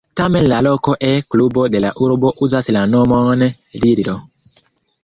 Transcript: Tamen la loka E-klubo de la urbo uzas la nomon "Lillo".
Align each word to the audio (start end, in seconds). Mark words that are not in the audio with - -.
Tamen 0.19 0.45
la 0.51 0.59
loka 0.67 0.93
E-klubo 1.09 1.67
de 1.75 1.83
la 1.85 1.93
urbo 2.07 2.33
uzas 2.47 2.73
la 2.79 2.85
nomon 2.95 3.49
"Lillo". 3.87 4.19